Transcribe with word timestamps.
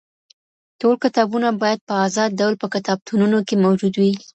ټول 0.79 0.95
کتابونه 1.03 1.47
بايد 1.61 1.79
په 1.87 1.93
ازاد 2.05 2.29
ډول 2.39 2.53
په 2.61 2.67
کتابتونونو 2.73 3.37
کي 3.47 3.55
موجود 3.65 3.93
وي. 4.01 4.13